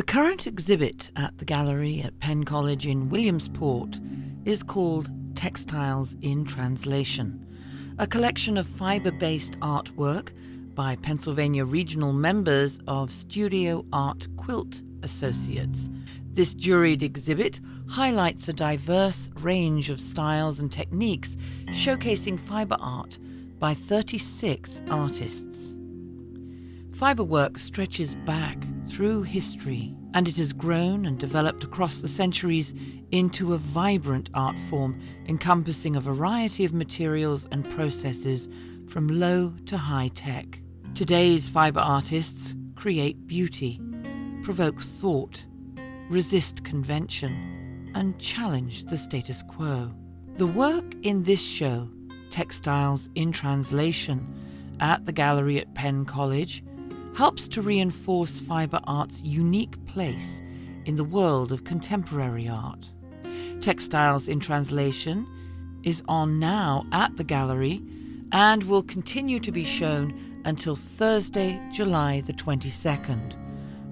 The 0.00 0.06
current 0.06 0.46
exhibit 0.46 1.10
at 1.14 1.36
the 1.36 1.44
gallery 1.44 2.00
at 2.00 2.18
Penn 2.20 2.44
College 2.44 2.86
in 2.86 3.10
Williamsport 3.10 4.00
is 4.46 4.62
called 4.62 5.10
Textiles 5.36 6.16
in 6.22 6.46
Translation, 6.46 7.46
a 7.98 8.06
collection 8.06 8.56
of 8.56 8.66
fiber 8.66 9.12
based 9.12 9.60
artwork 9.60 10.30
by 10.74 10.96
Pennsylvania 10.96 11.66
regional 11.66 12.14
members 12.14 12.80
of 12.88 13.12
Studio 13.12 13.84
Art 13.92 14.26
Quilt 14.38 14.80
Associates. 15.02 15.90
This 16.32 16.54
juried 16.54 17.02
exhibit 17.02 17.60
highlights 17.86 18.48
a 18.48 18.54
diverse 18.54 19.28
range 19.40 19.90
of 19.90 20.00
styles 20.00 20.60
and 20.60 20.72
techniques 20.72 21.36
showcasing 21.72 22.40
fiber 22.40 22.78
art 22.80 23.18
by 23.58 23.74
36 23.74 24.80
artists. 24.88 25.76
Fiber 26.90 27.22
work 27.22 27.58
stretches 27.58 28.14
back 28.24 28.56
through 28.90 29.22
history, 29.22 29.94
and 30.14 30.26
it 30.26 30.36
has 30.36 30.52
grown 30.52 31.06
and 31.06 31.18
developed 31.18 31.64
across 31.64 31.98
the 31.98 32.08
centuries 32.08 32.74
into 33.12 33.54
a 33.54 33.58
vibrant 33.58 34.28
art 34.34 34.56
form 34.68 35.00
encompassing 35.26 35.96
a 35.96 36.00
variety 36.00 36.64
of 36.64 36.74
materials 36.74 37.46
and 37.52 37.64
processes 37.70 38.48
from 38.88 39.06
low 39.08 39.54
to 39.66 39.78
high 39.78 40.08
tech. 40.08 40.60
Today's 40.94 41.48
fiber 41.48 41.80
artists 41.80 42.54
create 42.74 43.26
beauty, 43.26 43.80
provoke 44.42 44.80
thought, 44.80 45.46
resist 46.08 46.64
convention, 46.64 47.92
and 47.94 48.18
challenge 48.18 48.84
the 48.86 48.98
status 48.98 49.42
quo. 49.48 49.92
The 50.36 50.46
work 50.46 50.94
in 51.02 51.22
this 51.22 51.42
show, 51.42 51.88
Textiles 52.30 53.08
in 53.14 53.30
Translation, 53.32 54.26
at 54.80 55.04
the 55.04 55.12
gallery 55.12 55.60
at 55.60 55.74
Penn 55.74 56.04
College, 56.04 56.64
helps 57.14 57.48
to 57.48 57.62
reinforce 57.62 58.40
fiber 58.40 58.80
art's 58.84 59.22
unique 59.22 59.84
place 59.86 60.42
in 60.84 60.96
the 60.96 61.04
world 61.04 61.52
of 61.52 61.64
contemporary 61.64 62.48
art. 62.48 62.90
Textiles 63.60 64.28
in 64.28 64.40
Translation 64.40 65.26
is 65.82 66.02
on 66.08 66.38
now 66.38 66.86
at 66.92 67.16
the 67.16 67.24
gallery 67.24 67.82
and 68.32 68.64
will 68.64 68.82
continue 68.82 69.38
to 69.40 69.52
be 69.52 69.64
shown 69.64 70.42
until 70.44 70.76
Thursday, 70.76 71.60
July 71.72 72.20
the 72.20 72.32
22nd, 72.32 73.36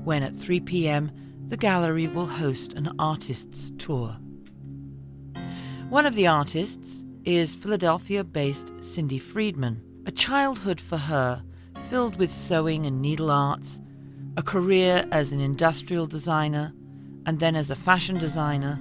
when 0.04 0.22
at 0.22 0.34
3 0.34 0.60
pm 0.60 1.10
the 1.46 1.56
gallery 1.56 2.06
will 2.06 2.26
host 2.26 2.74
an 2.74 2.94
artist's 2.98 3.72
tour. 3.78 4.16
One 5.88 6.06
of 6.06 6.14
the 6.14 6.26
artists 6.26 7.04
is 7.24 7.54
Philadelphia 7.54 8.22
based 8.22 8.72
Cindy 8.80 9.18
Friedman. 9.18 9.82
A 10.06 10.10
childhood 10.10 10.80
for 10.80 10.96
her 10.96 11.42
filled 11.88 12.16
with 12.16 12.30
sewing 12.30 12.84
and 12.84 13.00
needle 13.00 13.30
arts, 13.30 13.80
a 14.36 14.42
career 14.42 15.06
as 15.10 15.32
an 15.32 15.40
industrial 15.40 16.06
designer, 16.06 16.72
and 17.24 17.40
then 17.40 17.56
as 17.56 17.70
a 17.70 17.74
fashion 17.74 18.18
designer, 18.18 18.78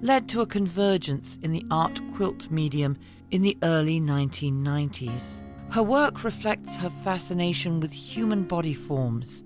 led 0.00 0.28
to 0.28 0.40
a 0.40 0.46
convergence 0.46 1.38
in 1.42 1.52
the 1.52 1.64
art 1.70 2.00
quilt 2.14 2.50
medium 2.50 2.96
in 3.30 3.42
the 3.42 3.58
early 3.62 4.00
1990s. 4.00 5.40
Her 5.70 5.82
work 5.82 6.24
reflects 6.24 6.74
her 6.76 6.90
fascination 6.90 7.78
with 7.78 7.92
human 7.92 8.44
body 8.44 8.74
forms, 8.74 9.44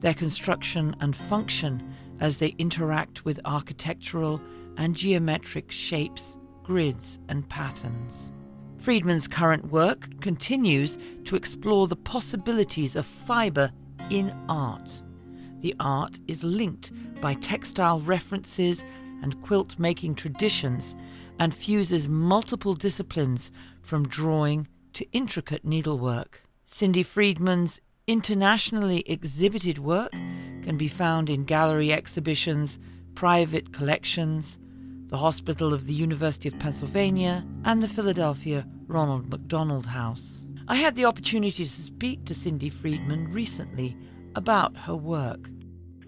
their 0.00 0.14
construction 0.14 0.94
and 1.00 1.16
function 1.16 1.94
as 2.20 2.36
they 2.36 2.54
interact 2.58 3.24
with 3.24 3.40
architectural 3.44 4.40
and 4.76 4.94
geometric 4.94 5.70
shapes, 5.72 6.36
grids, 6.62 7.18
and 7.28 7.48
patterns. 7.48 8.32
Friedman's 8.82 9.28
current 9.28 9.70
work 9.70 10.08
continues 10.20 10.98
to 11.26 11.36
explore 11.36 11.86
the 11.86 11.94
possibilities 11.94 12.96
of 12.96 13.06
fiber 13.06 13.70
in 14.10 14.34
art. 14.48 15.02
The 15.60 15.76
art 15.78 16.18
is 16.26 16.42
linked 16.42 16.90
by 17.20 17.34
textile 17.34 18.00
references 18.00 18.84
and 19.22 19.40
quilt 19.42 19.78
making 19.78 20.16
traditions 20.16 20.96
and 21.38 21.54
fuses 21.54 22.08
multiple 22.08 22.74
disciplines 22.74 23.52
from 23.82 24.08
drawing 24.08 24.66
to 24.94 25.08
intricate 25.12 25.64
needlework. 25.64 26.42
Cindy 26.66 27.04
Friedman's 27.04 27.80
internationally 28.08 29.04
exhibited 29.06 29.78
work 29.78 30.10
can 30.10 30.76
be 30.76 30.88
found 30.88 31.30
in 31.30 31.44
gallery 31.44 31.92
exhibitions, 31.92 32.80
private 33.14 33.72
collections, 33.72 34.58
the 35.12 35.18
Hospital 35.18 35.74
of 35.74 35.86
the 35.86 35.92
University 35.92 36.48
of 36.48 36.58
Pennsylvania, 36.58 37.46
and 37.66 37.82
the 37.82 37.86
Philadelphia 37.86 38.66
Ronald 38.92 39.30
McDonald 39.30 39.86
House. 39.86 40.44
I 40.68 40.76
had 40.76 40.96
the 40.96 41.06
opportunity 41.06 41.64
to 41.64 41.66
speak 41.66 42.26
to 42.26 42.34
Cindy 42.34 42.68
Friedman 42.68 43.32
recently 43.32 43.96
about 44.36 44.76
her 44.76 44.94
work. 44.94 45.48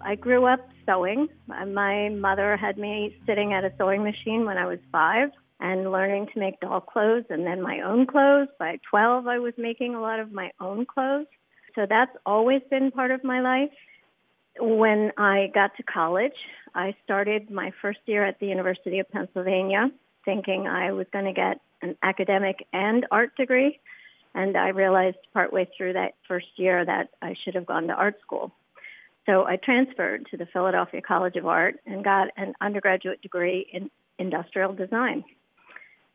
I 0.02 0.16
grew 0.16 0.44
up 0.44 0.68
sewing. 0.84 1.28
My 1.46 2.10
mother 2.10 2.58
had 2.58 2.76
me 2.76 3.16
sitting 3.24 3.54
at 3.54 3.64
a 3.64 3.72
sewing 3.78 4.04
machine 4.04 4.44
when 4.44 4.58
I 4.58 4.66
was 4.66 4.78
five 4.92 5.30
and 5.60 5.90
learning 5.90 6.26
to 6.34 6.38
make 6.38 6.60
doll 6.60 6.82
clothes 6.82 7.24
and 7.30 7.46
then 7.46 7.62
my 7.62 7.80
own 7.80 8.06
clothes. 8.06 8.48
By 8.58 8.78
12, 8.90 9.26
I 9.28 9.38
was 9.38 9.54
making 9.56 9.94
a 9.94 10.02
lot 10.02 10.20
of 10.20 10.30
my 10.30 10.50
own 10.60 10.84
clothes. 10.84 11.26
So 11.74 11.86
that's 11.88 12.14
always 12.26 12.60
been 12.70 12.90
part 12.90 13.10
of 13.12 13.24
my 13.24 13.40
life. 13.40 13.70
When 14.60 15.10
I 15.16 15.50
got 15.54 15.74
to 15.78 15.82
college, 15.82 16.36
I 16.74 16.94
started 17.02 17.50
my 17.50 17.72
first 17.80 18.00
year 18.04 18.26
at 18.26 18.38
the 18.40 18.46
University 18.46 18.98
of 18.98 19.10
Pennsylvania 19.10 19.90
thinking 20.24 20.66
I 20.66 20.92
was 20.92 21.06
going 21.12 21.26
to 21.26 21.32
get 21.32 21.60
an 21.82 21.96
academic 22.02 22.66
and 22.72 23.06
art 23.10 23.36
degree. 23.36 23.78
And 24.34 24.56
I 24.56 24.68
realized 24.68 25.16
partway 25.32 25.68
through 25.76 25.92
that 25.92 26.14
first 26.26 26.46
year 26.56 26.84
that 26.84 27.10
I 27.22 27.34
should 27.44 27.54
have 27.54 27.66
gone 27.66 27.86
to 27.86 27.92
art 27.94 28.16
school. 28.20 28.52
So 29.26 29.46
I 29.46 29.56
transferred 29.56 30.26
to 30.30 30.36
the 30.36 30.46
Philadelphia 30.46 31.00
College 31.00 31.36
of 31.36 31.46
Art 31.46 31.76
and 31.86 32.04
got 32.04 32.28
an 32.36 32.54
undergraduate 32.60 33.22
degree 33.22 33.66
in 33.72 33.90
industrial 34.18 34.74
design. 34.74 35.24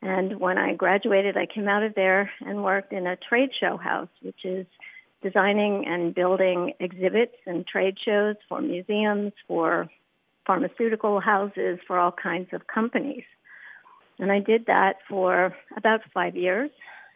And 0.02 0.38
when 0.38 0.58
I 0.58 0.74
graduated, 0.74 1.36
I 1.36 1.46
came 1.46 1.68
out 1.68 1.82
of 1.82 1.94
there 1.94 2.30
and 2.40 2.62
worked 2.64 2.92
in 2.92 3.06
a 3.06 3.16
trade 3.16 3.50
show 3.58 3.76
house, 3.76 4.08
which 4.22 4.44
is 4.44 4.66
designing 5.22 5.86
and 5.86 6.14
building 6.14 6.72
exhibits 6.80 7.34
and 7.46 7.66
trade 7.66 7.96
shows 8.02 8.36
for 8.48 8.62
museums, 8.62 9.32
for 9.46 9.88
pharmaceutical 10.46 11.20
houses, 11.20 11.78
for 11.86 11.98
all 11.98 12.12
kinds 12.12 12.48
of 12.52 12.66
companies. 12.66 13.24
And 14.20 14.30
I 14.30 14.38
did 14.38 14.66
that 14.66 14.96
for 15.08 15.54
about 15.76 16.00
five 16.12 16.36
years. 16.36 16.70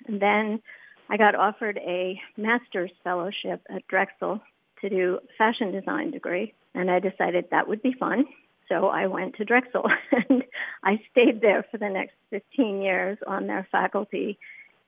And 0.06 0.20
then 0.20 0.60
I 1.08 1.16
got 1.16 1.34
offered 1.34 1.78
a 1.78 2.20
master's 2.36 2.90
fellowship 3.04 3.60
at 3.68 3.86
Drexel 3.88 4.40
to 4.80 4.88
do 4.88 5.18
fashion 5.36 5.70
design 5.70 6.10
degree. 6.10 6.54
And 6.74 6.90
I 6.90 6.98
decided 6.98 7.46
that 7.50 7.68
would 7.68 7.82
be 7.82 7.92
fun. 7.92 8.24
So 8.68 8.86
I 8.86 9.06
went 9.06 9.36
to 9.36 9.44
Drexel 9.44 9.84
and 10.12 10.44
I 10.82 11.00
stayed 11.10 11.42
there 11.42 11.64
for 11.70 11.78
the 11.78 11.90
next 11.90 12.14
15 12.30 12.80
years 12.80 13.18
on 13.26 13.46
their 13.46 13.68
faculty 13.70 14.38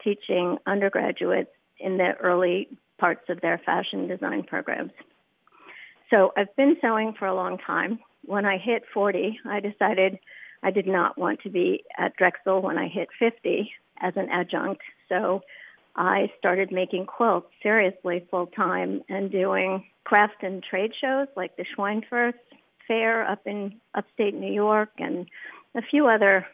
teaching 0.02 0.56
undergraduates 0.66 1.50
in 1.78 1.98
the 1.98 2.12
early 2.22 2.68
parts 2.98 3.28
of 3.28 3.40
their 3.42 3.60
fashion 3.64 4.08
design 4.08 4.42
programs. 4.44 4.92
So 6.10 6.32
I've 6.36 6.54
been 6.56 6.76
sewing 6.80 7.14
for 7.18 7.26
a 7.26 7.34
long 7.34 7.58
time. 7.58 7.98
When 8.24 8.46
I 8.46 8.58
hit 8.58 8.84
40, 8.94 9.40
I 9.44 9.60
decided 9.60 10.18
I 10.62 10.70
did 10.70 10.86
not 10.86 11.18
want 11.18 11.40
to 11.42 11.50
be 11.50 11.84
at 11.96 12.16
Drexel 12.16 12.62
when 12.62 12.78
I 12.78 12.88
hit 12.88 13.08
50 13.18 13.70
as 14.00 14.14
an 14.16 14.28
adjunct. 14.30 14.82
So 15.08 15.42
I 15.94 16.30
started 16.38 16.70
making 16.70 17.06
quilts 17.06 17.48
seriously 17.62 18.26
full 18.30 18.46
time 18.46 19.02
and 19.08 19.30
doing 19.30 19.84
craft 20.04 20.42
and 20.42 20.62
trade 20.62 20.92
shows 21.00 21.28
like 21.36 21.56
the 21.56 21.64
Schweinfurth 21.76 22.34
Fair 22.86 23.28
up 23.28 23.40
in 23.46 23.80
upstate 23.94 24.34
New 24.34 24.52
York 24.52 24.90
and 24.98 25.26
a 25.74 25.82
few 25.82 26.06
other 26.06 26.46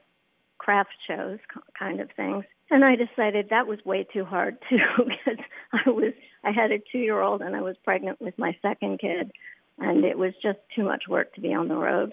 craft 0.56 0.94
shows 1.06 1.38
kind 1.78 2.00
of 2.00 2.08
things. 2.16 2.44
And 2.70 2.84
I 2.84 2.96
decided 2.96 3.50
that 3.50 3.66
was 3.66 3.78
way 3.84 4.06
too 4.10 4.24
hard 4.24 4.56
too 4.70 4.78
because 4.96 5.44
I 5.72 5.90
was 5.90 6.14
I 6.42 6.52
had 6.52 6.72
a 6.72 6.78
2-year-old 6.78 7.42
and 7.42 7.54
I 7.54 7.60
was 7.60 7.76
pregnant 7.84 8.20
with 8.20 8.38
my 8.38 8.56
second 8.62 8.98
kid 8.98 9.30
and 9.78 10.04
it 10.04 10.16
was 10.16 10.32
just 10.42 10.58
too 10.74 10.84
much 10.84 11.04
work 11.08 11.34
to 11.34 11.40
be 11.40 11.52
on 11.52 11.68
the 11.68 11.76
road. 11.76 12.12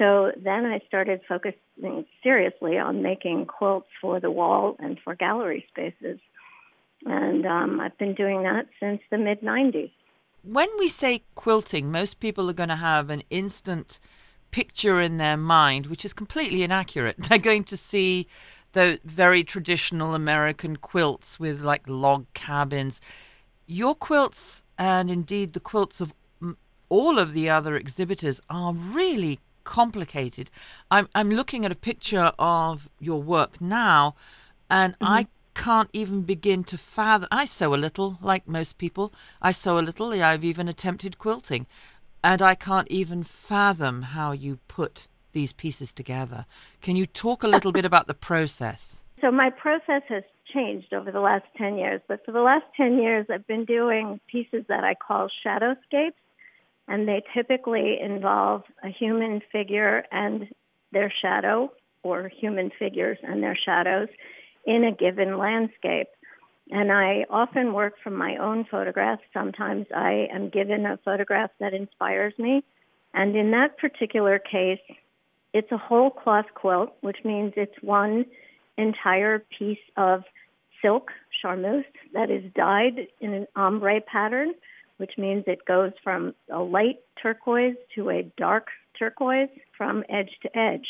So 0.00 0.32
then 0.42 0.64
I 0.64 0.80
started 0.88 1.20
focusing 1.28 2.06
seriously 2.22 2.78
on 2.78 3.02
making 3.02 3.44
quilts 3.44 3.88
for 4.00 4.18
the 4.18 4.30
wall 4.30 4.76
and 4.78 4.98
for 5.04 5.14
gallery 5.14 5.66
spaces. 5.68 6.18
And 7.04 7.44
um, 7.44 7.80
I've 7.80 7.98
been 7.98 8.14
doing 8.14 8.42
that 8.44 8.66
since 8.80 9.02
the 9.10 9.18
mid 9.18 9.42
90s. 9.42 9.92
When 10.42 10.68
we 10.78 10.88
say 10.88 11.22
quilting, 11.34 11.92
most 11.92 12.18
people 12.18 12.48
are 12.48 12.54
going 12.54 12.70
to 12.70 12.76
have 12.76 13.10
an 13.10 13.22
instant 13.28 14.00
picture 14.52 15.02
in 15.02 15.18
their 15.18 15.36
mind, 15.36 15.86
which 15.86 16.06
is 16.06 16.14
completely 16.14 16.62
inaccurate. 16.62 17.16
They're 17.28 17.36
going 17.36 17.64
to 17.64 17.76
see 17.76 18.26
the 18.72 19.00
very 19.04 19.44
traditional 19.44 20.14
American 20.14 20.76
quilts 20.76 21.38
with 21.38 21.60
like 21.60 21.82
log 21.86 22.24
cabins. 22.32 23.02
Your 23.66 23.94
quilts, 23.94 24.62
and 24.78 25.10
indeed 25.10 25.52
the 25.52 25.60
quilts 25.60 26.00
of 26.00 26.14
all 26.88 27.18
of 27.18 27.34
the 27.34 27.50
other 27.50 27.76
exhibitors, 27.76 28.40
are 28.48 28.72
really 28.72 29.40
complicated. 29.70 30.50
I'm 30.90 31.08
I'm 31.14 31.30
looking 31.30 31.64
at 31.64 31.72
a 31.72 31.86
picture 31.90 32.32
of 32.38 32.90
your 32.98 33.22
work 33.22 33.60
now, 33.60 34.16
and 34.68 34.94
mm-hmm. 34.94 35.18
I 35.18 35.26
can't 35.54 35.90
even 35.92 36.22
begin 36.22 36.64
to 36.64 36.76
fathom. 36.76 37.28
I 37.30 37.44
sew 37.44 37.74
a 37.74 37.84
little, 37.86 38.18
like 38.20 38.48
most 38.48 38.78
people. 38.78 39.12
I 39.40 39.52
sew 39.52 39.78
a 39.78 39.86
little. 39.88 40.12
I've 40.12 40.44
even 40.44 40.68
attempted 40.68 41.18
quilting. 41.18 41.66
and 42.22 42.42
I 42.42 42.54
can't 42.54 42.88
even 42.88 43.22
fathom 43.22 44.02
how 44.16 44.32
you 44.32 44.58
put 44.68 45.08
these 45.32 45.52
pieces 45.52 45.92
together. 45.92 46.44
Can 46.82 46.96
you 46.96 47.06
talk 47.06 47.42
a 47.42 47.48
little 47.48 47.72
bit 47.72 47.84
about 47.84 48.06
the 48.08 48.20
process? 48.30 49.02
So, 49.20 49.30
my 49.30 49.50
process 49.50 50.02
has 50.08 50.24
changed 50.52 50.92
over 50.92 51.10
the 51.12 51.20
last 51.30 51.46
10 51.56 51.78
years, 51.78 52.00
but 52.08 52.24
for 52.24 52.32
the 52.32 52.46
last 52.50 52.66
10 52.76 52.98
years, 52.98 53.26
I've 53.32 53.46
been 53.46 53.64
doing 53.64 54.20
pieces 54.34 54.64
that 54.68 54.82
I 54.82 54.94
call 54.94 55.28
shadowscapes, 55.44 56.20
and 56.90 57.06
they 57.06 57.22
typically 57.32 57.98
involve 58.00 58.64
a 58.82 58.88
human 58.88 59.40
figure 59.52 60.04
and 60.10 60.48
their 60.92 61.10
shadow, 61.22 61.72
or 62.02 62.28
human 62.28 62.70
figures 62.78 63.16
and 63.22 63.42
their 63.42 63.56
shadows, 63.56 64.08
in 64.66 64.82
a 64.84 64.92
given 64.92 65.38
landscape. 65.38 66.08
And 66.72 66.90
I 66.90 67.26
often 67.30 67.72
work 67.72 67.94
from 68.02 68.16
my 68.16 68.36
own 68.36 68.66
photographs. 68.68 69.22
Sometimes 69.32 69.86
I 69.94 70.26
am 70.34 70.48
given 70.48 70.84
a 70.84 70.98
photograph 71.04 71.50
that 71.60 71.74
inspires 71.74 72.34
me. 72.38 72.64
And 73.14 73.36
in 73.36 73.52
that 73.52 73.78
particular 73.78 74.40
case, 74.40 74.80
it's 75.54 75.70
a 75.70 75.78
whole 75.78 76.10
cloth 76.10 76.46
quilt, 76.54 76.92
which 77.02 77.18
means 77.24 77.52
it's 77.56 77.80
one 77.82 78.26
entire 78.76 79.44
piece 79.58 79.78
of 79.96 80.24
silk 80.82 81.10
charmeuse 81.40 81.84
that 82.14 82.30
is 82.30 82.44
dyed 82.54 83.06
in 83.20 83.32
an 83.32 83.46
ombre 83.54 84.00
pattern, 84.00 84.54
which 85.00 85.16
means 85.16 85.44
it 85.46 85.64
goes 85.64 85.92
from 86.04 86.34
a 86.50 86.58
light 86.58 87.00
turquoise 87.22 87.76
to 87.94 88.10
a 88.10 88.30
dark 88.36 88.68
turquoise 88.98 89.48
from 89.76 90.04
edge 90.10 90.30
to 90.42 90.58
edge. 90.58 90.88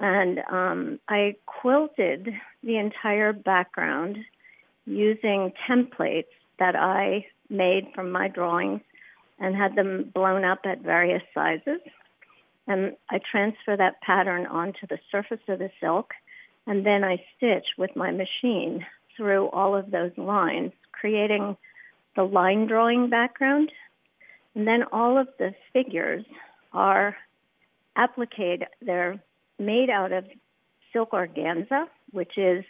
And 0.00 0.40
um, 0.50 0.98
I 1.08 1.36
quilted 1.46 2.28
the 2.64 2.76
entire 2.78 3.32
background 3.32 4.18
using 4.84 5.52
templates 5.68 6.32
that 6.58 6.74
I 6.74 7.26
made 7.48 7.92
from 7.94 8.10
my 8.10 8.26
drawings 8.26 8.80
and 9.38 9.54
had 9.54 9.76
them 9.76 10.10
blown 10.12 10.44
up 10.44 10.60
at 10.64 10.80
various 10.80 11.22
sizes. 11.32 11.80
And 12.66 12.96
I 13.08 13.20
transfer 13.30 13.76
that 13.76 14.00
pattern 14.00 14.46
onto 14.46 14.88
the 14.88 14.98
surface 15.12 15.40
of 15.48 15.60
the 15.60 15.70
silk, 15.80 16.10
and 16.66 16.84
then 16.84 17.04
I 17.04 17.22
stitch 17.36 17.66
with 17.78 17.94
my 17.94 18.10
machine 18.10 18.84
through 19.16 19.48
all 19.50 19.76
of 19.76 19.90
those 19.90 20.12
lines, 20.16 20.72
creating 20.92 21.56
the 22.16 22.22
line 22.22 22.66
drawing 22.66 23.10
background. 23.10 23.70
And 24.54 24.66
then 24.66 24.84
all 24.92 25.18
of 25.18 25.28
the 25.38 25.54
figures 25.72 26.24
are 26.72 27.16
appliqued, 27.96 28.64
they're 28.82 29.22
made 29.58 29.90
out 29.90 30.12
of 30.12 30.24
silk 30.92 31.10
organza, 31.12 31.86
which 32.10 32.36
is 32.36 32.64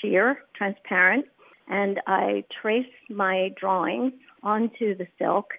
sheer, 0.00 0.38
transparent, 0.54 1.26
and 1.68 2.00
I 2.06 2.44
trace 2.60 2.86
my 3.08 3.50
drawings 3.58 4.12
onto 4.42 4.96
the 4.96 5.06
silk, 5.18 5.52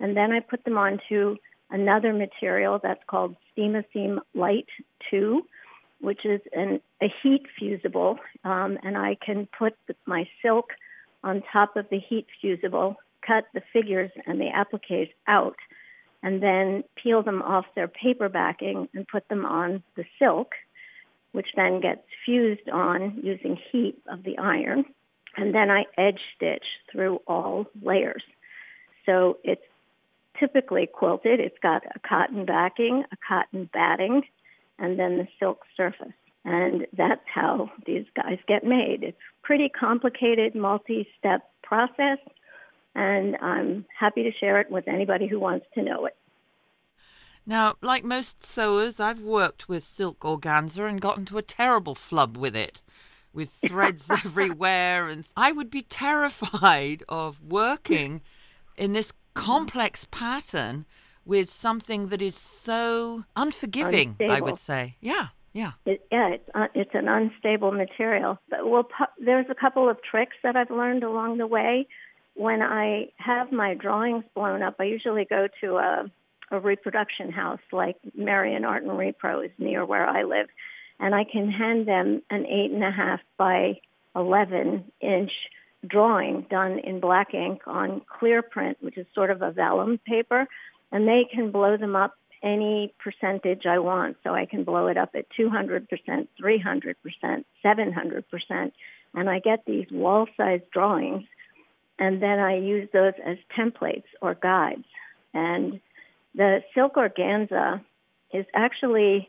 and 0.00 0.16
then 0.16 0.32
I 0.32 0.40
put 0.40 0.64
them 0.64 0.76
onto 0.76 1.36
another 1.70 2.12
material 2.12 2.80
that's 2.82 3.02
called 3.06 3.36
Steam-A-Seam 3.52 4.20
Light 4.34 4.68
2, 5.10 5.42
which 6.00 6.24
is 6.24 6.40
an, 6.52 6.80
a 7.00 7.06
heat 7.22 7.42
fusible, 7.58 8.18
um, 8.44 8.78
and 8.82 8.96
I 8.96 9.16
can 9.24 9.48
put 9.56 9.74
my 10.06 10.28
silk 10.42 10.70
on 11.24 11.42
top 11.52 11.76
of 11.76 11.86
the 11.90 11.98
heat 11.98 12.26
fusible, 12.40 12.96
cut 13.26 13.44
the 13.54 13.62
figures 13.72 14.10
and 14.26 14.40
the 14.40 14.50
appliques 14.54 15.12
out, 15.26 15.56
and 16.22 16.42
then 16.42 16.84
peel 16.96 17.22
them 17.22 17.42
off 17.42 17.66
their 17.74 17.88
paper 17.88 18.28
backing 18.28 18.88
and 18.94 19.06
put 19.06 19.28
them 19.28 19.44
on 19.44 19.82
the 19.96 20.04
silk, 20.18 20.52
which 21.32 21.48
then 21.56 21.80
gets 21.80 22.02
fused 22.24 22.68
on 22.68 23.20
using 23.22 23.58
heat 23.70 23.96
of 24.08 24.22
the 24.22 24.38
iron 24.38 24.84
and 25.36 25.54
then 25.54 25.70
I 25.70 25.84
edge 25.96 26.20
stitch 26.36 26.64
through 26.90 27.20
all 27.26 27.66
layers. 27.80 28.22
So 29.06 29.38
it's 29.42 29.62
typically 30.38 30.86
quilted. 30.86 31.40
It's 31.40 31.58
got 31.62 31.82
a 31.94 31.98
cotton 32.06 32.44
backing, 32.44 33.04
a 33.10 33.16
cotton 33.26 33.68
batting, 33.72 34.22
and 34.78 34.98
then 34.98 35.18
the 35.18 35.28
silk 35.38 35.60
surface. 35.76 36.12
And 36.44 36.86
that's 36.96 37.22
how 37.32 37.70
these 37.86 38.06
guys 38.16 38.38
get 38.48 38.64
made. 38.64 39.02
It's 39.02 39.16
pretty 39.42 39.68
complicated, 39.68 40.54
multi-step 40.54 41.48
process, 41.62 42.18
and 42.94 43.36
I'm 43.36 43.86
happy 43.98 44.24
to 44.24 44.32
share 44.32 44.60
it 44.60 44.70
with 44.70 44.88
anybody 44.88 45.28
who 45.28 45.38
wants 45.38 45.66
to 45.74 45.82
know 45.82 46.06
it. 46.06 46.16
Now, 47.46 47.74
like 47.80 48.04
most 48.04 48.44
sewers, 48.44 49.00
I've 49.00 49.20
worked 49.20 49.68
with 49.68 49.84
silk 49.84 50.20
organza 50.20 50.88
and 50.88 51.00
got 51.00 51.18
into 51.18 51.38
a 51.38 51.42
terrible 51.42 51.94
flub 51.94 52.36
with 52.36 52.54
it 52.54 52.82
with 53.32 53.50
threads 53.50 54.10
everywhere. 54.10 55.08
And 55.08 55.26
I 55.36 55.52
would 55.52 55.70
be 55.70 55.82
terrified 55.82 57.02
of 57.08 57.42
working 57.42 58.22
in 58.76 58.92
this 58.92 59.12
complex 59.34 60.06
pattern 60.10 60.86
with 61.24 61.50
something 61.50 62.08
that 62.08 62.20
is 62.20 62.36
so 62.36 63.24
unforgiving, 63.36 64.10
unstable. 64.10 64.32
I 64.32 64.40
would 64.40 64.58
say. 64.58 64.96
Yeah. 65.00 65.28
Yeah. 65.52 65.72
It, 65.84 66.06
yeah, 66.10 66.28
it's 66.28 66.48
uh, 66.54 66.68
it's 66.74 66.94
an 66.94 67.08
unstable 67.08 67.72
material. 67.72 68.38
But 68.48 68.66
well, 68.68 68.84
pu- 68.84 69.24
there's 69.24 69.46
a 69.50 69.54
couple 69.54 69.88
of 69.88 69.98
tricks 70.02 70.36
that 70.42 70.56
I've 70.56 70.70
learned 70.70 71.04
along 71.04 71.38
the 71.38 71.46
way. 71.46 71.86
When 72.34 72.62
I 72.62 73.08
have 73.18 73.52
my 73.52 73.74
drawings 73.74 74.24
blown 74.34 74.62
up, 74.62 74.76
I 74.78 74.84
usually 74.84 75.26
go 75.26 75.48
to 75.60 75.76
a 75.76 76.10
a 76.50 76.60
reproduction 76.60 77.32
house 77.32 77.60
like 77.72 77.96
Marion 78.14 78.64
Art 78.64 78.82
and 78.82 78.92
Repro 78.92 79.44
is 79.44 79.50
near 79.58 79.84
where 79.84 80.06
I 80.06 80.22
live, 80.22 80.48
and 81.00 81.14
I 81.14 81.24
can 81.24 81.50
hand 81.50 81.88
them 81.88 82.22
an 82.30 82.46
eight 82.46 82.70
and 82.70 82.84
a 82.84 82.90
half 82.90 83.20
by 83.38 83.80
11 84.14 84.84
inch 85.00 85.32
drawing 85.86 86.46
done 86.50 86.78
in 86.78 87.00
black 87.00 87.34
ink 87.34 87.62
on 87.66 88.02
clear 88.06 88.42
print, 88.42 88.76
which 88.80 88.98
is 88.98 89.06
sort 89.14 89.30
of 89.30 89.42
a 89.42 89.50
vellum 89.50 89.98
paper, 90.06 90.46
and 90.92 91.08
they 91.08 91.26
can 91.32 91.50
blow 91.50 91.76
them 91.76 91.96
up 91.96 92.14
any 92.42 92.92
percentage 92.98 93.66
I 93.66 93.78
want. 93.78 94.16
So 94.24 94.34
I 94.34 94.46
can 94.46 94.64
blow 94.64 94.88
it 94.88 94.96
up 94.96 95.10
at 95.14 95.26
200%, 95.38 95.86
300%, 96.40 97.44
700%, 97.64 98.72
and 99.14 99.30
I 99.30 99.38
get 99.38 99.64
these 99.66 99.86
wall 99.90 100.26
sized 100.36 100.70
drawings, 100.72 101.24
and 101.98 102.22
then 102.22 102.38
I 102.38 102.56
use 102.58 102.88
those 102.92 103.14
as 103.24 103.36
templates 103.56 104.04
or 104.20 104.34
guides. 104.34 104.84
And 105.34 105.80
the 106.34 106.62
silk 106.74 106.94
organza 106.94 107.82
is 108.32 108.46
actually 108.54 109.28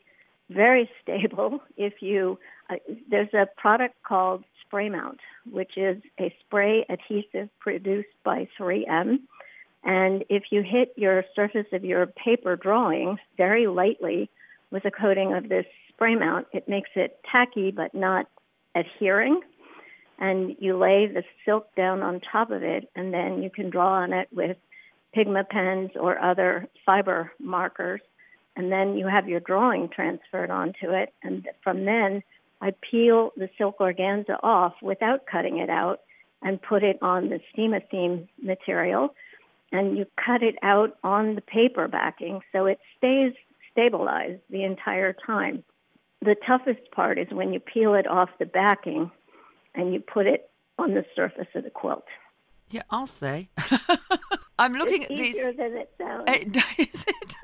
very 0.49 0.89
stable 1.01 1.61
if 1.77 2.01
you 2.01 2.39
uh, 2.69 2.75
there's 3.09 3.33
a 3.33 3.47
product 3.57 3.95
called 4.03 4.43
spray 4.65 4.89
mount 4.89 5.19
which 5.51 5.77
is 5.77 5.97
a 6.19 6.33
spray 6.39 6.85
adhesive 6.89 7.49
produced 7.59 8.07
by 8.23 8.47
3m 8.59 9.19
and 9.83 10.23
if 10.29 10.43
you 10.51 10.61
hit 10.61 10.93
your 10.95 11.23
surface 11.35 11.67
of 11.73 11.83
your 11.83 12.05
paper 12.07 12.55
drawing 12.55 13.17
very 13.37 13.67
lightly 13.67 14.29
with 14.71 14.85
a 14.85 14.91
coating 14.91 15.33
of 15.33 15.49
this 15.49 15.65
spray 15.89 16.15
mount 16.15 16.47
it 16.53 16.67
makes 16.67 16.89
it 16.95 17.19
tacky 17.31 17.71
but 17.71 17.93
not 17.93 18.27
adhering 18.75 19.41
and 20.19 20.55
you 20.59 20.77
lay 20.77 21.07
the 21.07 21.23
silk 21.45 21.73
down 21.75 22.01
on 22.01 22.19
top 22.19 22.51
of 22.51 22.63
it 22.63 22.89
and 22.95 23.13
then 23.13 23.43
you 23.43 23.49
can 23.49 23.69
draw 23.69 23.93
on 23.93 24.13
it 24.13 24.27
with 24.31 24.57
pigma 25.13 25.43
pens 25.43 25.91
or 25.95 26.19
other 26.19 26.67
fiber 26.85 27.31
markers 27.39 28.01
and 28.55 28.71
then 28.71 28.95
you 28.95 29.07
have 29.07 29.27
your 29.27 29.39
drawing 29.39 29.89
transferred 29.89 30.51
onto 30.51 30.91
it. 30.91 31.13
And 31.23 31.47
from 31.63 31.85
then, 31.85 32.23
I 32.61 32.73
peel 32.89 33.31
the 33.35 33.49
silk 33.57 33.79
organza 33.79 34.37
off 34.43 34.73
without 34.81 35.25
cutting 35.25 35.57
it 35.57 35.69
out 35.69 36.01
and 36.41 36.61
put 36.61 36.83
it 36.83 36.99
on 37.01 37.29
the 37.29 37.39
Steam-A-Seam 37.51 38.27
material. 38.41 39.15
And 39.73 39.97
you 39.97 40.05
cut 40.23 40.41
it 40.41 40.55
out 40.63 40.97
on 41.03 41.35
the 41.35 41.41
paper 41.41 41.87
backing 41.87 42.41
so 42.51 42.65
it 42.67 42.79
stays 42.97 43.33
stabilized 43.71 44.39
the 44.49 44.63
entire 44.63 45.13
time. 45.25 45.63
The 46.21 46.35
toughest 46.47 46.91
part 46.95 47.17
is 47.17 47.27
when 47.31 47.51
you 47.51 47.59
peel 47.59 47.95
it 47.95 48.07
off 48.07 48.29
the 48.39 48.45
backing 48.45 49.11
and 49.75 49.93
you 49.93 49.99
put 49.99 50.27
it 50.27 50.49
on 50.79 50.93
the 50.93 51.03
surface 51.15 51.47
of 51.55 51.63
the 51.63 51.69
quilt. 51.69 52.05
Yeah, 52.69 52.83
I'll 52.89 53.07
say. 53.07 53.49
I'm 54.59 54.73
looking 54.73 55.01
it's 55.01 55.11
at 55.11 55.17
these. 55.17 55.35
Easier 55.35 55.53
than 55.53 55.77
it 55.77 55.91
sounds. 55.97 56.23
Eh, 56.27 56.45
is 56.77 57.05
it? 57.07 57.35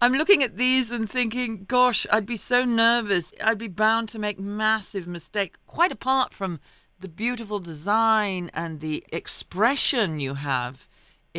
I'm 0.00 0.12
looking 0.12 0.42
at 0.42 0.56
these 0.56 0.90
and 0.90 1.08
thinking, 1.08 1.64
gosh, 1.64 2.06
I'd 2.10 2.26
be 2.26 2.36
so 2.36 2.64
nervous. 2.64 3.32
I'd 3.42 3.58
be 3.58 3.68
bound 3.68 4.08
to 4.10 4.18
make 4.18 4.38
massive 4.38 5.06
mistake. 5.06 5.56
Quite 5.66 5.92
apart 5.92 6.34
from 6.34 6.60
the 6.98 7.08
beautiful 7.08 7.60
design 7.60 8.50
and 8.52 8.80
the 8.80 9.04
expression 9.12 10.18
you 10.18 10.34
have 10.34 10.87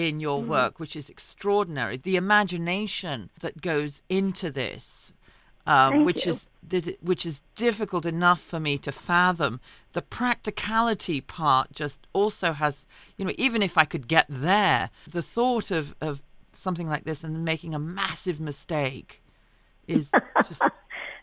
in 0.08 0.20
your 0.20 0.42
mm. 0.42 0.48
work, 0.48 0.80
which 0.80 0.96
is 0.96 1.10
extraordinary. 1.10 1.98
The 1.98 2.16
imagination 2.16 3.30
that 3.42 3.62
goes 3.62 4.02
into 4.10 4.50
this 4.50 5.14
um, 5.70 6.04
which 6.04 6.26
you. 6.26 6.32
is 6.32 6.50
which 7.02 7.26
is 7.26 7.42
difficult 7.56 8.06
enough 8.06 8.42
for 8.42 8.60
me 8.60 8.78
to 8.80 8.92
fathom. 8.92 9.60
The 9.94 10.02
practicality 10.02 11.22
part 11.22 11.72
just 11.74 12.08
also 12.12 12.54
has, 12.54 12.86
you 13.18 13.26
know, 13.26 13.34
even 13.38 13.62
if 13.62 13.78
I 13.78 13.86
could 13.86 14.08
get 14.08 14.26
there, 14.30 14.90
the 15.08 15.22
thought 15.22 15.72
of, 15.72 15.96
of 16.02 16.22
something 16.54 16.90
like 16.90 17.04
this 17.06 17.24
and 17.24 17.46
making 17.46 17.74
a 17.74 17.80
massive 17.80 18.40
mistake 18.40 19.22
is 19.88 20.12
just. 20.48 20.62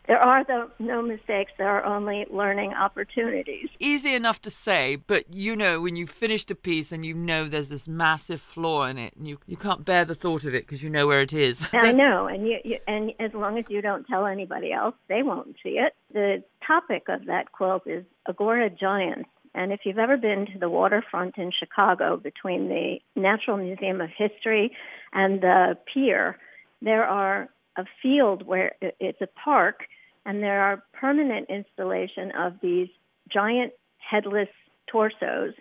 There 0.07 0.19
are 0.19 0.45
no 0.79 1.03
mistakes, 1.03 1.53
there 1.59 1.69
are 1.69 1.85
only 1.85 2.27
learning 2.31 2.75
opportunities. 2.75 3.69
Easy 3.81 4.15
enough 4.15 4.41
to 4.43 4.51
say, 4.51 4.97
but 4.97 5.33
you 5.35 5.57
know, 5.57 5.81
when 5.81 5.97
you've 5.97 6.11
finished 6.11 6.51
a 6.51 6.55
piece 6.55 6.93
and 6.93 7.05
you 7.05 7.13
know 7.13 7.49
there's 7.49 7.69
this 7.69 7.89
massive 7.89 8.41
flaw 8.41 8.85
in 8.85 8.99
it, 8.99 9.15
and 9.17 9.27
you, 9.27 9.39
you 9.47 9.57
can't 9.57 9.85
bear 9.85 10.05
the 10.05 10.15
thought 10.15 10.45
of 10.45 10.55
it 10.55 10.65
because 10.65 10.83
you 10.83 10.91
know 10.91 11.09
where 11.09 11.21
it 11.21 11.33
is. 11.33 11.69
I 11.73 11.93
know, 11.93 12.27
and, 12.27 12.47
you, 12.47 12.59
you, 12.65 12.79
and 12.87 13.13
as 13.19 13.35
long 13.35 13.59
as 13.59 13.65
you 13.69 13.83
don't 13.83 14.07
tell 14.07 14.27
anybody 14.27 14.73
else, 14.73 14.95
they 15.09 15.23
won't 15.23 15.57
see 15.63 15.81
it. 15.81 15.95
The 16.13 16.45
topic 16.65 17.05
of 17.09 17.27
that 17.27 17.51
quilt 17.51 17.83
is 17.87 18.05
Agora 18.29 18.71
Giants. 18.71 19.29
And 19.55 19.73
if 19.73 19.81
you've 19.85 19.99
ever 19.99 20.19
been 20.19 20.47
to 20.53 20.59
the 20.59 20.69
waterfront 20.69 21.39
in 21.39 21.51
Chicago 21.51 22.17
between 22.17 22.69
the 22.69 22.99
Natural 23.17 23.57
Museum 23.57 24.01
of 24.01 24.11
History 24.17 24.77
and 25.13 25.41
the 25.41 25.79
pier, 25.93 26.37
there 26.83 27.05
are 27.05 27.49
a 27.77 27.85
field 28.03 28.47
where 28.47 28.75
it's 28.81 29.21
a 29.21 29.27
park 29.27 29.81
and 30.27 30.43
there 30.43 30.61
are 30.61 30.83
permanent 30.93 31.49
installation 31.49 32.33
of 32.33 32.55
these 32.61 32.89
giant 33.33 33.73
headless 33.99 34.49
torsos 34.91 35.55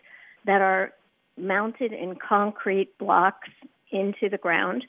that 0.45 0.61
are 0.61 0.91
mounted 1.37 1.93
in 1.93 2.15
concrete 2.15 2.97
blocks 2.97 3.49
into 3.91 4.27
the 4.29 4.37
ground 4.37 4.83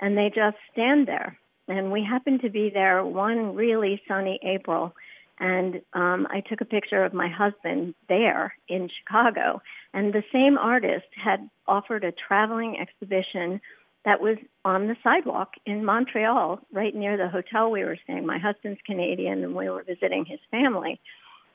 and 0.00 0.16
they 0.16 0.30
just 0.34 0.56
stand 0.72 1.08
there. 1.08 1.38
And 1.68 1.90
we 1.90 2.04
happened 2.04 2.42
to 2.42 2.50
be 2.50 2.70
there 2.72 3.04
one 3.04 3.54
really 3.54 4.02
sunny 4.06 4.38
april 4.42 4.94
and 5.40 5.80
um, 5.94 6.26
i 6.30 6.40
took 6.40 6.60
a 6.60 6.66
picture 6.66 7.02
of 7.02 7.14
my 7.14 7.28
husband 7.28 7.94
there 8.08 8.54
in 8.68 8.90
chicago. 8.98 9.62
And 9.94 10.12
the 10.12 10.24
same 10.32 10.58
artist 10.58 11.06
had 11.22 11.48
offered 11.66 12.04
a 12.04 12.12
traveling 12.12 12.78
exhibition 12.78 13.60
that 14.04 14.20
was 14.20 14.36
on 14.64 14.88
the 14.88 14.96
sidewalk 15.02 15.52
in 15.64 15.84
Montreal, 15.84 16.60
right 16.72 16.94
near 16.94 17.16
the 17.16 17.28
hotel 17.28 17.70
we 17.70 17.84
were 17.84 17.98
staying. 18.02 18.26
My 18.26 18.38
husband's 18.38 18.80
Canadian, 18.84 19.44
and 19.44 19.54
we 19.54 19.68
were 19.70 19.84
visiting 19.84 20.24
his 20.24 20.40
family. 20.50 21.00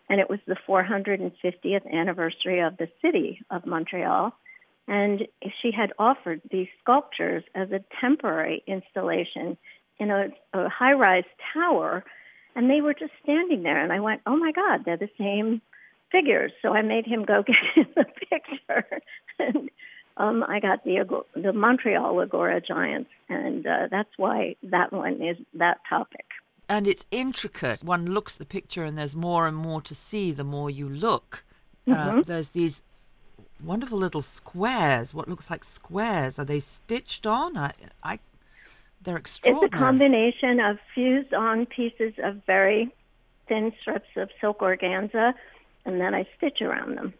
And 0.09 0.21
it 0.21 0.29
was 0.29 0.39
the 0.47 0.55
450th 0.67 1.91
anniversary 1.91 2.61
of 2.61 2.77
the 2.77 2.87
city 3.01 3.41
of 3.49 3.65
Montreal. 3.65 4.33
And 4.87 5.27
she 5.61 5.71
had 5.71 5.91
offered 5.99 6.41
these 6.49 6.69
sculptures 6.81 7.43
as 7.53 7.71
a 7.71 7.83
temporary 7.99 8.63
installation 8.65 9.57
in 9.99 10.11
a, 10.11 10.27
a 10.53 10.69
high 10.69 10.93
rise 10.93 11.25
tower. 11.53 12.05
And 12.55 12.69
they 12.69 12.79
were 12.79 12.93
just 12.93 13.11
standing 13.21 13.63
there. 13.63 13.83
And 13.83 13.91
I 13.91 13.99
went, 13.99 14.21
oh 14.25 14.37
my 14.37 14.53
God, 14.53 14.85
they're 14.85 14.95
the 14.95 15.09
same 15.17 15.61
figures. 16.11 16.53
So 16.61 16.73
I 16.73 16.81
made 16.81 17.05
him 17.05 17.25
go 17.25 17.43
get 17.47 17.57
the 17.95 18.05
picture. 18.29 19.01
and 19.39 19.69
um, 20.17 20.43
I 20.47 20.59
got 20.59 20.83
the 20.83 21.23
the 21.35 21.53
Montreal 21.53 22.19
Agora 22.21 22.59
Giants, 22.61 23.09
and 23.29 23.65
uh, 23.65 23.87
that's 23.89 24.09
why 24.17 24.55
that 24.63 24.91
one 24.91 25.21
is 25.21 25.37
that 25.53 25.79
topic. 25.87 26.25
And 26.69 26.87
it's 26.87 27.05
intricate. 27.11 27.83
One 27.83 28.07
looks 28.07 28.35
at 28.35 28.39
the 28.39 28.45
picture, 28.45 28.83
and 28.83 28.97
there's 28.97 29.15
more 29.15 29.47
and 29.47 29.55
more 29.55 29.81
to 29.81 29.95
see 29.95 30.31
the 30.31 30.43
more 30.43 30.69
you 30.69 30.89
look. 30.89 31.45
Uh, 31.87 31.91
mm-hmm. 31.91 32.19
Uh, 32.19 32.21
there's 32.23 32.49
these 32.49 32.81
wonderful 33.63 33.97
little 33.97 34.21
squares. 34.21 35.13
What 35.13 35.29
looks 35.29 35.49
like 35.49 35.63
squares? 35.63 36.37
Are 36.39 36.45
they 36.45 36.59
stitched 36.59 37.25
on? 37.25 37.57
I, 37.57 37.73
I 38.03 38.19
they're 39.01 39.17
extraordinary. 39.17 39.67
It's 39.67 39.75
a 39.75 39.77
combination 39.77 40.59
of 40.59 40.79
fused 40.93 41.33
on 41.33 41.65
pieces 41.67 42.13
of 42.23 42.43
very 42.45 42.93
thin 43.47 43.71
strips 43.79 44.09
of 44.17 44.29
silk 44.41 44.59
organza, 44.59 45.33
and 45.85 46.01
then 46.01 46.13
I 46.13 46.27
stitch 46.37 46.61
around 46.61 46.97
them. 46.97 47.13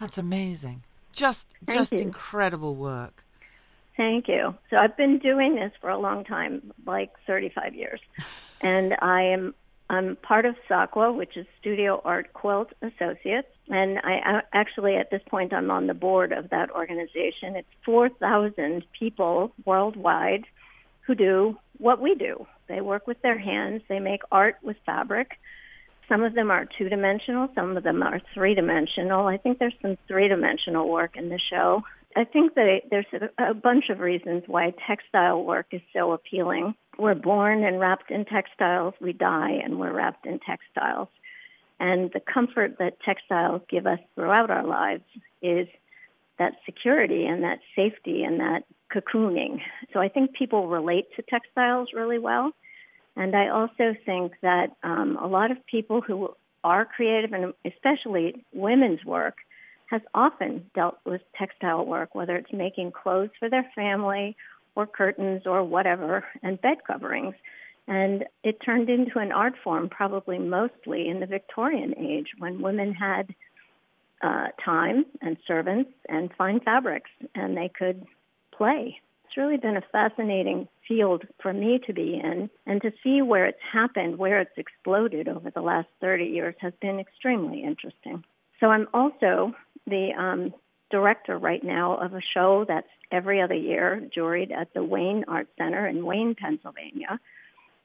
That's 0.00 0.18
amazing. 0.18 0.82
Just 1.12 1.48
Thank 1.66 1.78
just 1.78 1.92
you. 1.92 1.98
incredible 1.98 2.74
work. 2.74 3.24
Thank 3.96 4.28
you. 4.28 4.54
So 4.70 4.76
I've 4.76 4.96
been 4.96 5.18
doing 5.18 5.54
this 5.54 5.72
for 5.80 5.90
a 5.90 5.98
long 5.98 6.24
time, 6.24 6.72
like 6.86 7.12
35 7.26 7.74
years. 7.74 8.00
and 8.60 8.94
I 9.00 9.22
am 9.22 9.54
I'm 9.90 10.16
part 10.16 10.46
of 10.46 10.56
SAQA, 10.70 11.14
which 11.14 11.36
is 11.36 11.46
Studio 11.60 12.00
Art 12.02 12.32
Quilt 12.32 12.72
Associates, 12.80 13.48
and 13.68 13.98
I 14.02 14.40
actually 14.54 14.96
at 14.96 15.10
this 15.10 15.20
point 15.28 15.52
I'm 15.52 15.70
on 15.70 15.86
the 15.86 15.94
board 15.94 16.32
of 16.32 16.48
that 16.48 16.70
organization. 16.70 17.56
It's 17.56 17.68
4,000 17.84 18.84
people 18.98 19.52
worldwide 19.66 20.46
who 21.02 21.14
do 21.14 21.58
what 21.76 22.00
we 22.00 22.14
do. 22.14 22.46
They 22.68 22.80
work 22.80 23.06
with 23.06 23.20
their 23.20 23.38
hands, 23.38 23.82
they 23.88 23.98
make 23.98 24.22
art 24.32 24.56
with 24.62 24.78
fabric, 24.86 25.38
some 26.12 26.24
of 26.24 26.34
them 26.34 26.50
are 26.50 26.66
two 26.76 26.90
dimensional, 26.90 27.48
some 27.54 27.74
of 27.74 27.84
them 27.84 28.02
are 28.02 28.20
three 28.34 28.54
dimensional. 28.54 29.26
I 29.28 29.38
think 29.38 29.58
there's 29.58 29.74
some 29.80 29.96
three 30.06 30.28
dimensional 30.28 30.90
work 30.90 31.16
in 31.16 31.30
the 31.30 31.40
show. 31.50 31.82
I 32.14 32.24
think 32.24 32.54
that 32.54 32.82
there's 32.90 33.06
a, 33.14 33.50
a 33.50 33.54
bunch 33.54 33.84
of 33.88 34.00
reasons 34.00 34.42
why 34.46 34.74
textile 34.86 35.42
work 35.42 35.68
is 35.72 35.80
so 35.94 36.12
appealing. 36.12 36.74
We're 36.98 37.14
born 37.14 37.64
and 37.64 37.80
wrapped 37.80 38.10
in 38.10 38.26
textiles, 38.26 38.92
we 39.00 39.14
die 39.14 39.52
and 39.64 39.78
we're 39.78 39.94
wrapped 39.94 40.26
in 40.26 40.38
textiles. 40.40 41.08
And 41.80 42.10
the 42.12 42.20
comfort 42.20 42.76
that 42.78 43.00
textiles 43.00 43.62
give 43.70 43.86
us 43.86 43.98
throughout 44.14 44.50
our 44.50 44.66
lives 44.66 45.04
is 45.40 45.66
that 46.38 46.52
security 46.66 47.24
and 47.24 47.42
that 47.42 47.60
safety 47.74 48.22
and 48.22 48.40
that 48.40 48.64
cocooning. 48.94 49.60
So 49.94 50.00
I 50.00 50.08
think 50.10 50.34
people 50.34 50.68
relate 50.68 51.06
to 51.16 51.22
textiles 51.22 51.88
really 51.94 52.18
well. 52.18 52.52
And 53.16 53.36
I 53.36 53.48
also 53.48 53.94
think 54.06 54.32
that 54.42 54.68
um, 54.82 55.18
a 55.20 55.26
lot 55.26 55.50
of 55.50 55.64
people 55.66 56.00
who 56.00 56.30
are 56.64 56.84
creative, 56.84 57.32
and 57.32 57.52
especially 57.64 58.44
women's 58.52 59.04
work, 59.04 59.36
has 59.86 60.00
often 60.14 60.70
dealt 60.74 60.98
with 61.04 61.20
textile 61.38 61.84
work, 61.84 62.14
whether 62.14 62.36
it's 62.36 62.52
making 62.52 62.92
clothes 62.92 63.30
for 63.38 63.50
their 63.50 63.70
family 63.74 64.36
or 64.74 64.86
curtains 64.86 65.42
or 65.44 65.62
whatever, 65.62 66.24
and 66.42 66.60
bed 66.62 66.78
coverings. 66.86 67.34
And 67.86 68.24
it 68.42 68.58
turned 68.64 68.88
into 68.88 69.18
an 69.18 69.32
art 69.32 69.54
form 69.62 69.90
probably 69.90 70.38
mostly 70.38 71.08
in 71.08 71.20
the 71.20 71.26
Victorian 71.26 71.94
age 71.98 72.28
when 72.38 72.62
women 72.62 72.94
had 72.94 73.34
uh, 74.22 74.46
time 74.64 75.04
and 75.20 75.36
servants 75.46 75.90
and 76.08 76.30
fine 76.38 76.60
fabrics 76.60 77.10
and 77.34 77.56
they 77.56 77.70
could 77.76 78.06
play 78.56 79.00
it's 79.32 79.38
really 79.38 79.56
been 79.56 79.78
a 79.78 79.82
fascinating 79.92 80.68
field 80.86 81.24
for 81.40 81.54
me 81.54 81.80
to 81.86 81.94
be 81.94 82.20
in, 82.22 82.50
and 82.66 82.82
to 82.82 82.92
see 83.02 83.22
where 83.22 83.46
it's 83.46 83.58
happened, 83.72 84.18
where 84.18 84.40
it's 84.40 84.58
exploded 84.58 85.26
over 85.26 85.50
the 85.50 85.62
last 85.62 85.88
30 86.02 86.24
years 86.24 86.54
has 86.60 86.74
been 86.82 87.00
extremely 87.00 87.62
interesting. 87.62 88.24
So 88.60 88.66
I'm 88.66 88.88
also 88.92 89.54
the 89.86 90.10
um, 90.18 90.52
director 90.90 91.38
right 91.38 91.64
now 91.64 91.96
of 91.96 92.12
a 92.12 92.20
show 92.34 92.66
that's 92.68 92.88
every 93.10 93.40
other 93.40 93.54
year 93.54 94.06
juried 94.14 94.52
at 94.52 94.74
the 94.74 94.84
Wayne 94.84 95.24
Art 95.28 95.48
Center 95.56 95.86
in 95.86 96.04
Wayne, 96.04 96.34
Pennsylvania, 96.34 97.18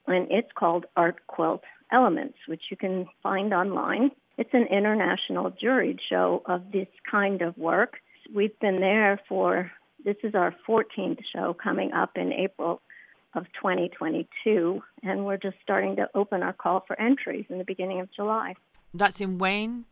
and 0.05 0.27
it's 0.29 0.51
called 0.53 0.85
Art 0.97 1.25
Quilt 1.27 1.63
Elements, 1.93 2.37
which 2.47 2.63
you 2.69 2.75
can 2.75 3.07
find 3.23 3.53
online. 3.53 4.11
It's 4.37 4.53
an 4.53 4.67
international 4.69 5.51
juried 5.51 5.99
show 6.09 6.43
of 6.45 6.73
this 6.73 6.87
kind 7.09 7.41
of 7.41 7.57
work. 7.57 7.99
We've 8.35 8.59
been 8.59 8.81
there 8.81 9.21
for 9.29 9.71
this 10.07 10.15
is 10.23 10.33
our 10.35 10.55
14th 10.65 11.19
show 11.35 11.53
coming 11.53 11.91
up 11.91 12.11
in 12.15 12.31
April 12.31 12.81
of 13.33 13.43
2022, 13.61 14.81
and 15.03 15.25
we're 15.25 15.35
just 15.35 15.57
starting 15.61 15.97
to 15.97 16.07
open 16.15 16.41
our 16.41 16.53
call 16.53 16.85
for 16.87 16.97
entries 16.97 17.43
in 17.49 17.57
the 17.57 17.65
beginning 17.65 17.99
of 17.99 18.09
July. 18.15 18.55
That's 18.93 19.19
in 19.19 19.37
Wayne? 19.37 19.83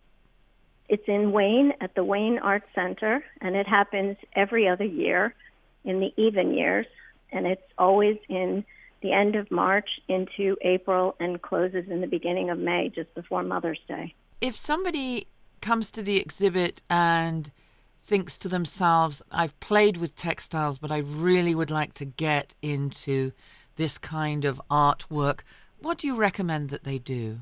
It's 0.87 1.03
in 1.07 1.33
Wayne 1.33 1.73
at 1.81 1.95
the 1.95 2.05
Wayne 2.05 2.39
Art 2.39 2.63
Center, 2.73 3.25
and 3.41 3.57
it 3.57 3.67
happens 3.67 4.15
every 4.37 4.69
other 4.69 4.85
year 4.85 5.35
in 5.83 5.99
the 5.99 6.13
even 6.15 6.53
years, 6.53 6.85
and 7.33 7.45
it's 7.45 7.69
always 7.77 8.15
in 8.29 8.63
the 9.01 9.11
end 9.11 9.35
of 9.35 9.51
March 9.51 9.89
into 10.07 10.55
April 10.61 11.17
and 11.19 11.41
closes 11.41 11.89
in 11.89 11.99
the 11.99 12.07
beginning 12.07 12.49
of 12.49 12.57
May, 12.57 12.87
just 12.87 13.13
before 13.15 13.43
Mother's 13.43 13.81
Day. 13.85 14.15
If 14.39 14.55
somebody 14.55 15.27
comes 15.59 15.91
to 15.91 16.01
the 16.01 16.15
exhibit 16.17 16.81
and 16.89 17.51
thinks 18.05 18.37
to 18.37 18.47
themselves, 18.47 19.23
I've 19.31 19.59
played 19.59 19.97
with 19.97 20.15
textiles, 20.15 20.77
but 20.77 20.91
I 20.91 20.99
really 20.99 21.55
would 21.55 21.71
like 21.71 21.93
to 21.93 22.05
get 22.05 22.53
into 22.61 23.31
this 23.77 23.97
kind 23.97 24.45
of 24.45 24.61
artwork, 24.69 25.39
what 25.79 25.97
do 25.97 26.07
you 26.07 26.15
recommend 26.15 26.69
that 26.69 26.83
they 26.83 26.99
do? 26.99 27.39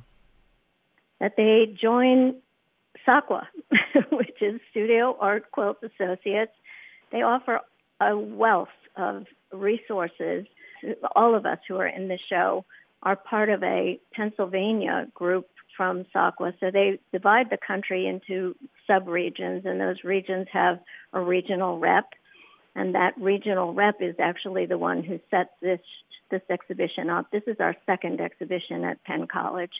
That 1.19 1.33
they 1.35 1.75
join 1.79 2.35
SAQA, 3.05 3.43
which 4.11 4.41
is 4.41 4.61
Studio 4.71 5.17
Art 5.19 5.51
Quilt 5.51 5.77
Associates. 5.83 6.53
They 7.11 7.21
offer 7.21 7.59
a 7.99 8.17
wealth 8.17 8.69
of 8.95 9.25
resources. 9.51 10.45
All 11.15 11.35
of 11.35 11.45
us 11.45 11.59
who 11.67 11.75
are 11.77 11.87
in 11.87 12.07
the 12.07 12.19
show 12.29 12.65
are 13.03 13.17
part 13.17 13.49
of 13.49 13.63
a 13.63 13.99
Pennsylvania 14.13 15.07
group 15.13 15.47
from 15.75 16.05
SAQA. 16.15 16.53
So 16.59 16.71
they 16.71 16.99
divide 17.11 17.49
the 17.49 17.57
country 17.57 18.07
into 18.07 18.55
subregions, 18.89 19.65
and 19.65 19.79
those 19.79 20.03
regions 20.03 20.47
have 20.51 20.79
a 21.13 21.21
regional 21.21 21.79
rep. 21.79 22.09
And 22.75 22.95
that 22.95 23.13
regional 23.19 23.73
rep 23.73 24.01
is 24.01 24.15
actually 24.19 24.65
the 24.65 24.77
one 24.77 25.03
who 25.03 25.19
sets 25.29 25.51
this 25.61 25.79
this 26.31 26.41
exhibition 26.49 27.09
up. 27.09 27.29
This 27.31 27.43
is 27.45 27.57
our 27.59 27.75
second 27.85 28.19
exhibition 28.19 28.83
at 28.83 29.03
Penn 29.03 29.27
College. 29.27 29.73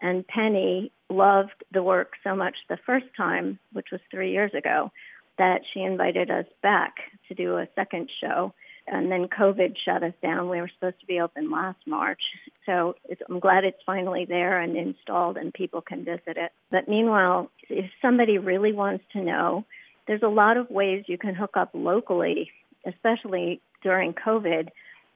And 0.00 0.26
Penny 0.28 0.92
loved 1.10 1.64
the 1.72 1.82
work 1.82 2.12
so 2.22 2.36
much 2.36 2.54
the 2.68 2.78
first 2.86 3.06
time, 3.16 3.58
which 3.72 3.88
was 3.90 4.00
three 4.10 4.30
years 4.30 4.52
ago, 4.54 4.92
that 5.38 5.62
she 5.72 5.80
invited 5.80 6.30
us 6.30 6.46
back 6.62 6.94
to 7.26 7.34
do 7.34 7.56
a 7.56 7.66
second 7.74 8.08
show. 8.20 8.54
And 8.90 9.10
then 9.10 9.28
COVID 9.28 9.76
shut 9.84 10.02
us 10.02 10.14
down. 10.22 10.48
We 10.48 10.60
were 10.60 10.70
supposed 10.74 11.00
to 11.00 11.06
be 11.06 11.20
open 11.20 11.50
last 11.50 11.78
March. 11.86 12.20
So 12.66 12.94
I'm 13.28 13.40
glad 13.40 13.64
it's 13.64 13.82
finally 13.84 14.24
there 14.24 14.60
and 14.60 14.76
installed 14.76 15.36
and 15.36 15.52
people 15.52 15.80
can 15.80 16.04
visit 16.04 16.36
it. 16.36 16.52
But 16.70 16.88
meanwhile, 16.88 17.50
if 17.68 17.90
somebody 18.00 18.38
really 18.38 18.72
wants 18.72 19.04
to 19.12 19.22
know, 19.22 19.64
there's 20.06 20.22
a 20.22 20.28
lot 20.28 20.56
of 20.56 20.70
ways 20.70 21.04
you 21.06 21.18
can 21.18 21.34
hook 21.34 21.56
up 21.56 21.70
locally, 21.74 22.50
especially 22.86 23.60
during 23.82 24.14
COVID. 24.14 24.68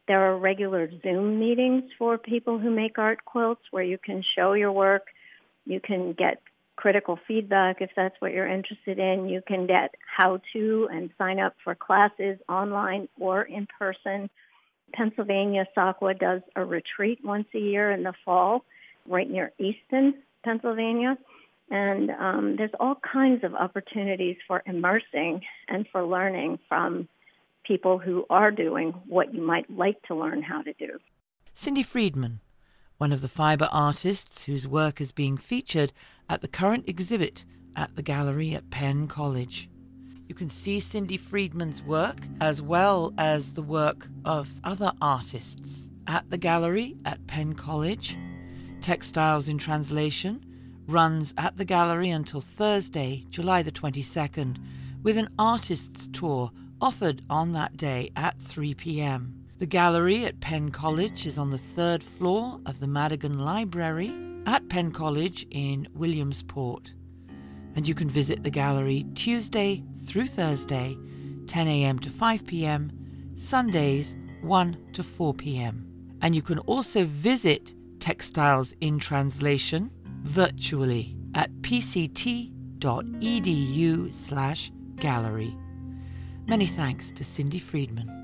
There 0.06 0.20
are 0.20 0.38
regular 0.38 0.90
Zoom 1.02 1.40
meetings 1.40 1.84
for 1.98 2.18
people 2.18 2.58
who 2.58 2.70
make 2.70 2.98
art 2.98 3.24
quilts 3.24 3.62
where 3.70 3.84
you 3.84 3.98
can 3.98 4.22
show 4.36 4.52
your 4.52 4.72
work. 4.72 5.06
You 5.64 5.80
can 5.80 6.12
get 6.12 6.42
critical 6.76 7.18
feedback 7.28 7.80
if 7.80 7.90
that's 7.94 8.14
what 8.20 8.32
you're 8.32 8.48
interested 8.48 8.98
in. 8.98 9.28
You 9.28 9.42
can 9.46 9.66
get 9.66 9.94
how 10.16 10.40
to 10.52 10.88
and 10.90 11.10
sign 11.18 11.38
up 11.38 11.54
for 11.62 11.74
classes 11.74 12.38
online 12.48 13.08
or 13.18 13.42
in 13.42 13.66
person. 13.78 14.30
Pennsylvania 14.92 15.66
SAQA 15.76 16.18
does 16.18 16.42
a 16.56 16.64
retreat 16.64 17.20
once 17.24 17.46
a 17.54 17.58
year 17.58 17.90
in 17.90 18.02
the 18.02 18.12
fall 18.24 18.64
right 19.06 19.28
near 19.28 19.52
Easton, 19.58 20.14
Pennsylvania. 20.44 21.16
And 21.70 22.10
um, 22.10 22.56
there's 22.56 22.70
all 22.78 22.96
kinds 22.96 23.44
of 23.44 23.54
opportunities 23.54 24.36
for 24.46 24.62
immersing 24.66 25.40
and 25.68 25.86
for 25.90 26.04
learning 26.04 26.58
from 26.68 27.08
people 27.64 27.98
who 27.98 28.26
are 28.28 28.50
doing 28.50 28.90
what 29.06 29.32
you 29.32 29.40
might 29.40 29.70
like 29.70 30.02
to 30.02 30.14
learn 30.14 30.42
how 30.42 30.62
to 30.62 30.72
do. 30.74 30.98
Cindy 31.54 31.82
Friedman, 31.82 32.40
one 33.02 33.10
of 33.10 33.20
the 33.20 33.26
fibre 33.26 33.68
artists 33.72 34.44
whose 34.44 34.64
work 34.64 35.00
is 35.00 35.10
being 35.10 35.36
featured 35.36 35.92
at 36.28 36.40
the 36.40 36.46
current 36.46 36.88
exhibit 36.88 37.44
at 37.74 37.96
the 37.96 38.02
gallery 38.02 38.54
at 38.54 38.70
Penn 38.70 39.08
College. 39.08 39.68
You 40.28 40.36
can 40.36 40.48
see 40.48 40.78
Cindy 40.78 41.16
Friedman's 41.16 41.82
work 41.82 42.18
as 42.40 42.62
well 42.62 43.12
as 43.18 43.54
the 43.54 43.62
work 43.62 44.06
of 44.24 44.54
other 44.62 44.92
artists 45.02 45.88
at 46.06 46.30
the 46.30 46.38
gallery 46.38 46.94
at 47.04 47.26
Penn 47.26 47.54
College. 47.54 48.16
Textiles 48.82 49.48
in 49.48 49.58
Translation 49.58 50.40
runs 50.86 51.34
at 51.36 51.56
the 51.56 51.64
gallery 51.64 52.10
until 52.10 52.40
Thursday, 52.40 53.26
July 53.30 53.62
the 53.62 53.72
22nd, 53.72 54.58
with 55.02 55.16
an 55.16 55.28
artists' 55.40 56.08
tour 56.12 56.52
offered 56.80 57.22
on 57.28 57.50
that 57.50 57.76
day 57.76 58.12
at 58.14 58.40
3 58.40 58.74
p.m. 58.74 59.41
The 59.62 59.66
gallery 59.66 60.24
at 60.24 60.40
Penn 60.40 60.72
College 60.72 61.24
is 61.24 61.38
on 61.38 61.50
the 61.50 61.56
third 61.56 62.02
floor 62.02 62.58
of 62.66 62.80
the 62.80 62.88
Madigan 62.88 63.38
Library 63.38 64.12
at 64.44 64.68
Penn 64.68 64.90
College 64.90 65.46
in 65.52 65.86
Williamsport. 65.94 66.92
And 67.76 67.86
you 67.86 67.94
can 67.94 68.10
visit 68.10 68.42
the 68.42 68.50
gallery 68.50 69.06
Tuesday 69.14 69.84
through 70.04 70.26
Thursday, 70.26 70.98
10 71.46 71.68
a.m. 71.68 72.00
to 72.00 72.10
5 72.10 72.44
p.m., 72.44 72.90
Sundays, 73.36 74.16
1 74.40 74.76
to 74.94 75.04
4 75.04 75.32
p.m. 75.32 75.86
And 76.22 76.34
you 76.34 76.42
can 76.42 76.58
also 76.58 77.04
visit 77.04 77.72
Textiles 78.00 78.74
in 78.80 78.98
Translation 78.98 79.92
virtually 80.24 81.16
at 81.36 81.52
pct.edu 81.60 82.50
slash 84.12 84.72
gallery. 84.96 85.56
Many 86.48 86.66
thanks 86.66 87.12
to 87.12 87.22
Cindy 87.22 87.60
Friedman. 87.60 88.21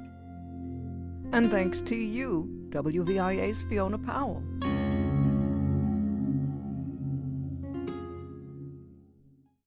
And 1.32 1.50
thanks 1.50 1.82
to 1.82 1.96
you, 1.96 2.48
WVIA's 2.70 3.62
Fiona 3.62 3.98
Powell. 3.98 4.42